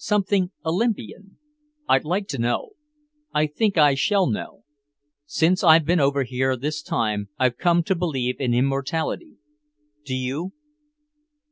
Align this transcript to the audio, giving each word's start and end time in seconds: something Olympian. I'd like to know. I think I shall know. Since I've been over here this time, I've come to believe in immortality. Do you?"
something 0.00 0.52
Olympian. 0.64 1.36
I'd 1.88 2.04
like 2.04 2.28
to 2.28 2.38
know. 2.38 2.68
I 3.34 3.48
think 3.48 3.76
I 3.76 3.94
shall 3.96 4.28
know. 4.28 4.62
Since 5.26 5.64
I've 5.64 5.84
been 5.84 5.98
over 5.98 6.22
here 6.22 6.54
this 6.56 6.82
time, 6.82 7.30
I've 7.36 7.58
come 7.58 7.82
to 7.82 7.96
believe 7.96 8.36
in 8.40 8.54
immortality. 8.54 9.38
Do 10.04 10.14
you?" 10.14 10.52